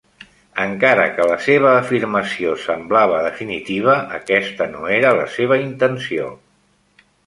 Encara 0.61 1.03
que 1.17 1.27
la 1.31 1.35
seva 1.47 1.73
afirmació 1.81 2.57
semblava 2.63 3.21
definitiva, 3.29 4.01
aquesta 4.19 4.71
no 4.77 4.93
era 5.01 5.17
la 5.23 5.33
seva 5.39 5.65
intenció. 5.71 6.37